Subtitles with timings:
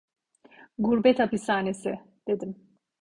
[0.87, 1.93] "Gurbet hapishanesi!"
[2.27, 2.55] dedim…